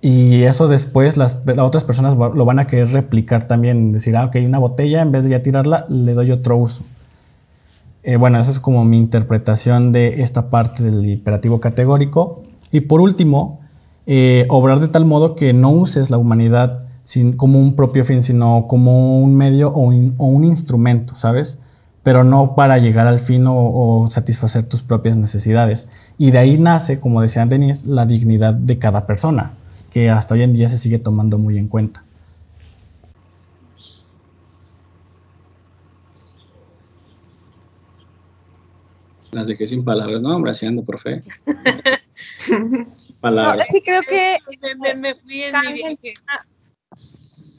Y 0.00 0.42
eso 0.42 0.68
después 0.68 1.16
las, 1.16 1.42
otras 1.58 1.84
personas 1.84 2.16
lo 2.16 2.44
van 2.44 2.58
a 2.58 2.66
querer 2.66 2.90
replicar 2.92 3.46
también. 3.46 3.92
Decir, 3.92 4.16
ah, 4.16 4.26
ok, 4.26 4.36
una 4.44 4.58
botella, 4.58 5.02
en 5.02 5.12
vez 5.12 5.28
de 5.28 5.38
tirarla, 5.40 5.86
le 5.88 6.14
doy 6.14 6.30
otro 6.30 6.56
uso. 6.56 6.84
Eh, 8.02 8.16
bueno, 8.16 8.38
esa 8.38 8.50
es 8.50 8.60
como 8.60 8.84
mi 8.84 8.96
interpretación 8.96 9.92
de 9.92 10.22
esta 10.22 10.48
parte 10.48 10.84
del 10.84 11.04
imperativo 11.04 11.60
categórico. 11.60 12.42
Y 12.72 12.80
por 12.80 13.00
último, 13.00 13.60
eh, 14.06 14.46
obrar 14.48 14.80
de 14.80 14.88
tal 14.88 15.04
modo 15.04 15.34
que 15.34 15.52
no 15.52 15.70
uses 15.70 16.08
la 16.08 16.16
humanidad 16.16 16.84
sin, 17.04 17.36
como 17.36 17.58
un 17.58 17.74
propio 17.74 18.04
fin, 18.04 18.22
sino 18.22 18.66
como 18.68 19.20
un 19.20 19.36
medio 19.36 19.70
o, 19.70 19.92
o 20.18 20.26
un 20.26 20.44
instrumento, 20.44 21.14
¿sabes? 21.14 21.58
pero 22.02 22.24
no 22.24 22.54
para 22.54 22.78
llegar 22.78 23.06
al 23.06 23.18
fin 23.18 23.44
o, 23.46 24.06
satisfacer 24.08 24.66
tus 24.66 24.82
propias 24.82 25.16
necesidades. 25.16 26.12
Y 26.18 26.30
de 26.30 26.38
ahí 26.38 26.58
nace, 26.58 27.00
como 27.00 27.20
decía 27.20 27.44
Denis, 27.46 27.86
la 27.86 28.06
dignidad 28.06 28.54
de 28.54 28.78
cada 28.78 29.06
persona, 29.06 29.52
que 29.92 30.10
hasta 30.10 30.34
hoy 30.34 30.42
en 30.42 30.52
día 30.52 30.68
se 30.68 30.78
sigue 30.78 30.98
tomando 30.98 31.38
muy 31.38 31.58
en 31.58 31.68
cuenta. 31.68 32.04
Las 39.32 39.46
dejé 39.46 39.66
sin 39.66 39.84
palabras, 39.84 40.20
no, 40.20 40.34
hombre, 40.34 40.50
haciendo 40.50 40.82
por 40.82 40.98
fe. 40.98 41.22
sin 42.38 43.14
palabras. 43.20 43.58
No, 43.58 43.62
es 43.62 43.68
que 43.68 43.82
creo 43.88 44.02
que 44.02 44.38
me, 44.96 45.14
fui 45.14 45.42
en 45.42 45.54
mi 45.66 45.72
viaje. 45.74 46.14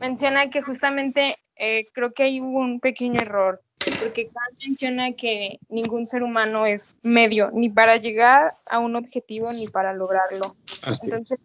Menciona 0.01 0.50
que 0.50 0.62
justamente 0.62 1.38
eh, 1.55 1.86
creo 1.93 2.12
que 2.12 2.24
hay 2.24 2.39
un 2.39 2.79
pequeño 2.79 3.22
error 3.22 3.62
porque 4.00 4.25
Kant 4.25 4.60
menciona 4.65 5.12
que 5.13 5.60
ningún 5.70 6.05
ser 6.05 6.24
humano 6.24 6.65
es 6.65 6.96
medio 7.01 7.50
ni 7.51 7.70
para 7.70 7.98
llegar 7.98 8.53
a 8.65 8.79
un 8.79 8.96
objetivo 8.96 9.51
ni 9.53 9.67
para 9.67 9.93
lograrlo. 9.93 10.55
Entonces, 11.01 11.39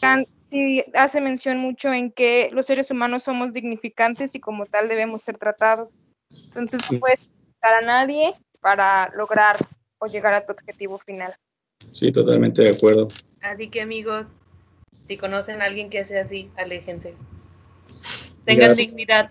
Kant 0.00 0.28
sí 0.40 0.84
hace 0.94 1.20
mención 1.20 1.58
mucho 1.58 1.92
en 1.92 2.12
que 2.12 2.50
los 2.52 2.66
seres 2.66 2.90
humanos 2.90 3.22
somos 3.22 3.52
dignificantes 3.52 4.34
y 4.34 4.40
como 4.40 4.66
tal 4.66 4.88
debemos 4.88 5.22
ser 5.22 5.38
tratados. 5.38 5.90
Entonces, 6.30 6.80
no 6.90 6.98
puedes 6.98 7.20
a 7.62 7.80
nadie 7.80 8.34
para 8.60 9.10
lograr 9.14 9.56
o 9.98 10.06
llegar 10.06 10.34
a 10.34 10.44
tu 10.44 10.52
objetivo 10.52 10.98
final. 10.98 11.34
Sí, 11.92 12.12
totalmente 12.12 12.62
de 12.62 12.70
acuerdo. 12.70 13.08
Así 13.42 13.68
que 13.68 13.80
amigos, 13.80 14.26
si 15.06 15.16
conocen 15.16 15.62
a 15.62 15.64
alguien 15.64 15.88
que 15.88 16.04
sea 16.04 16.24
así, 16.24 16.50
aléjense. 16.56 17.14
Tengan 18.44 18.66
Gracias. 18.68 18.76
dignidad. 18.76 19.30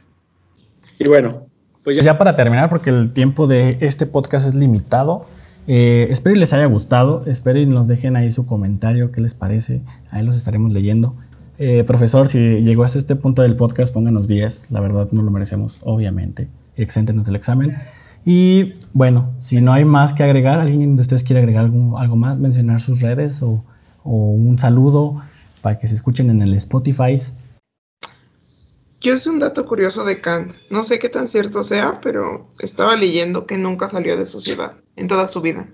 Y 0.99 1.07
bueno, 1.07 1.47
pues 1.83 1.97
ya, 1.97 2.03
Ya 2.03 2.17
para 2.17 2.35
terminar, 2.35 2.69
porque 2.69 2.89
el 2.89 3.11
tiempo 3.13 3.47
de 3.47 3.77
este 3.81 4.05
podcast 4.05 4.47
es 4.47 4.55
limitado, 4.55 5.25
eh, 5.67 6.07
espero 6.09 6.35
y 6.35 6.39
les 6.39 6.53
haya 6.53 6.65
gustado, 6.65 7.23
espero 7.25 7.59
y 7.59 7.65
nos 7.65 7.87
dejen 7.87 8.15
ahí 8.15 8.29
su 8.31 8.45
comentario, 8.45 9.11
qué 9.11 9.21
les 9.21 9.33
parece, 9.33 9.81
ahí 10.11 10.25
los 10.25 10.35
estaremos 10.35 10.73
leyendo. 10.73 11.15
Eh, 11.59 11.83
profesor, 11.83 12.27
si 12.27 12.39
llegó 12.61 12.83
hasta 12.83 12.97
este 12.97 13.15
punto 13.15 13.41
del 13.43 13.55
podcast, 13.55 13.93
pónganos 13.93 14.27
10, 14.27 14.71
la 14.71 14.81
verdad 14.81 15.07
no 15.11 15.21
lo 15.21 15.31
merecemos, 15.31 15.81
obviamente, 15.85 16.49
exéntenos 16.75 17.25
del 17.25 17.35
examen. 17.35 17.77
Y 18.25 18.73
bueno, 18.93 19.31
si 19.37 19.61
no 19.61 19.73
hay 19.73 19.85
más 19.85 20.13
que 20.13 20.23
agregar, 20.23 20.59
¿alguien 20.59 20.95
de 20.95 21.01
ustedes 21.01 21.23
quiere 21.23 21.41
agregar 21.41 21.65
algo, 21.65 21.99
algo 21.99 22.15
más, 22.15 22.37
mencionar 22.39 22.79
sus 22.79 23.01
redes 23.01 23.43
o, 23.43 23.63
o 24.03 24.31
un 24.31 24.57
saludo 24.57 25.21
para 25.61 25.77
que 25.77 25.87
se 25.87 25.95
escuchen 25.95 26.29
en 26.29 26.41
el 26.41 26.53
Spotify? 26.55 27.15
Yo 29.03 29.19
sé 29.19 29.29
un 29.29 29.39
dato 29.39 29.65
curioso 29.65 30.05
de 30.05 30.21
Kant. 30.21 30.53
No 30.69 30.85
sé 30.85 30.97
qué 30.97 31.09
tan 31.09 31.27
cierto 31.27 31.65
sea, 31.65 31.99
pero 32.01 32.47
estaba 32.59 32.95
leyendo 32.95 33.45
que 33.45 33.57
nunca 33.57 33.89
salió 33.89 34.15
de 34.15 34.25
su 34.25 34.39
ciudad 34.39 34.77
en 34.95 35.09
toda 35.09 35.27
su 35.27 35.41
vida. 35.41 35.69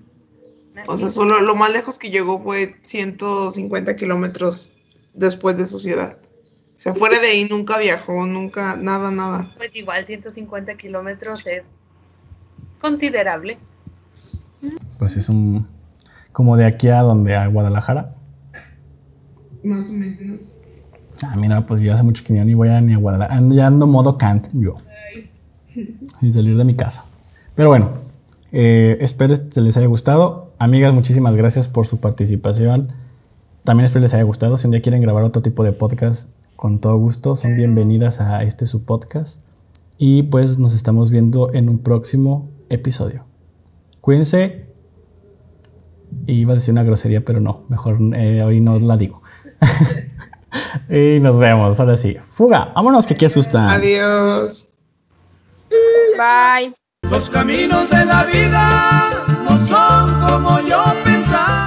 O 0.88 0.96
sea, 0.96 1.10
solo 1.10 1.40
lo 1.40 1.54
más 1.54 1.72
lejos 1.72 1.96
que 1.96 2.10
llegó 2.10 2.42
fue 2.42 2.74
150 2.82 3.94
kilómetros 3.94 4.72
después 5.14 5.56
de 5.58 5.66
su 5.66 5.78
ciudad. 5.78 6.18
O 6.74 6.78
sea, 6.78 6.92
fuera 6.92 7.20
de 7.20 7.28
ahí 7.28 7.44
nunca 7.48 7.78
viajó, 7.78 8.26
nunca, 8.26 8.76
nada, 8.76 9.12
nada. 9.12 9.54
Pues 9.56 9.76
igual 9.76 10.06
150 10.06 10.76
kilómetros 10.76 11.46
es 11.46 11.66
considerable. 12.80 13.58
Pues 14.98 15.16
es 15.16 15.28
un... 15.28 15.68
como 16.32 16.56
de 16.56 16.64
aquí 16.64 16.88
a 16.88 17.02
donde, 17.02 17.36
a 17.36 17.46
Guadalajara. 17.46 18.16
Más 19.62 19.90
o 19.90 19.92
menos. 19.92 20.40
Ah, 21.22 21.36
mira, 21.36 21.66
pues 21.66 21.82
yo 21.82 21.92
hace 21.92 22.02
mucho 22.02 22.24
que 22.24 22.34
ya 22.34 22.44
ni 22.44 22.54
voy 22.54 22.68
a 22.68 22.80
ni 22.80 22.94
a 22.94 22.98
Guadalajara. 22.98 23.36
Ando, 23.36 23.54
ya 23.54 23.66
ando 23.66 23.86
modo 23.86 24.16
Kant, 24.16 24.48
yo. 24.52 24.76
Sin 26.18 26.32
salir 26.32 26.56
de 26.56 26.64
mi 26.64 26.74
casa. 26.74 27.04
Pero 27.54 27.68
bueno, 27.68 27.90
eh, 28.52 28.96
espero 29.00 29.34
que 29.34 29.60
les 29.60 29.76
haya 29.76 29.86
gustado. 29.86 30.52
Amigas, 30.58 30.92
muchísimas 30.94 31.36
gracias 31.36 31.68
por 31.68 31.86
su 31.86 32.00
participación. 32.00 32.88
También 33.64 33.84
espero 33.84 34.02
les 34.02 34.14
haya 34.14 34.22
gustado. 34.22 34.56
Si 34.56 34.66
un 34.66 34.72
día 34.72 34.82
quieren 34.82 35.02
grabar 35.02 35.24
otro 35.24 35.42
tipo 35.42 35.62
de 35.62 35.72
podcast, 35.72 36.30
con 36.56 36.78
todo 36.78 36.96
gusto, 36.96 37.36
son 37.36 37.56
bienvenidas 37.56 38.20
a 38.20 38.42
este 38.42 38.66
su 38.66 38.84
podcast. 38.84 39.44
Y 39.98 40.24
pues 40.24 40.58
nos 40.58 40.74
estamos 40.74 41.10
viendo 41.10 41.52
en 41.52 41.68
un 41.68 41.78
próximo 41.78 42.48
episodio. 42.70 43.24
Cuídense. 44.00 44.66
Iba 46.26 46.52
a 46.52 46.54
decir 46.56 46.72
una 46.72 46.82
grosería, 46.82 47.24
pero 47.24 47.40
no, 47.40 47.64
mejor 47.68 47.98
eh, 48.14 48.42
hoy 48.42 48.60
no 48.60 48.78
la 48.78 48.96
digo. 48.96 49.22
y 50.88 51.20
nos 51.20 51.38
vemos, 51.38 51.78
ahora 51.80 51.96
sí. 51.96 52.16
Fuga, 52.20 52.72
vámonos 52.74 53.06
que 53.06 53.14
aquí 53.14 53.24
asustan. 53.24 53.68
Adiós. 53.68 54.68
Bye. 56.16 56.74
Los 57.10 57.30
caminos 57.30 57.88
de 57.88 58.04
la 58.04 58.24
vida 58.24 59.10
no 59.48 59.56
son 59.66 60.20
como 60.28 60.60
yo 60.60 60.82
pensaba. 61.04 61.59